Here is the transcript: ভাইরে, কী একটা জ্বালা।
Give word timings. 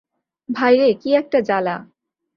ভাইরে, 0.49 0.87
কী 0.93 1.09
একটা 1.13 1.39
জ্বালা। 1.41 1.75